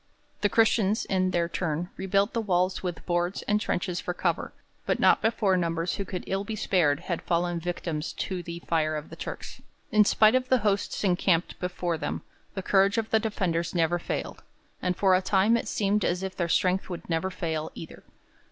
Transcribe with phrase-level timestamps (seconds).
[0.41, 4.51] The Christians, in their turn, rebuilt the walls with boards and trenches for cover,
[4.87, 8.95] but not before numbers who could ill be spared had fallen victims to the fire
[8.95, 9.61] of the Turks.
[9.91, 12.23] In spite of the hosts encamped before them,
[12.55, 14.41] the courage of the defenders never failed,
[14.81, 18.03] and for a time it seemed as if their strength would never fail either.